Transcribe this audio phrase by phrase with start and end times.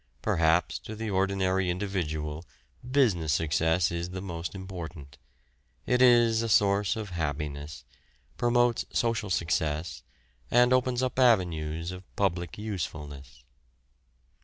[0.23, 2.43] Perhaps to the ordinary individual
[2.81, 5.19] business success is the most important;
[5.85, 7.83] it is a source of happiness,
[8.35, 10.01] promotes social success,
[10.49, 13.43] and opens up avenues of public usefulness.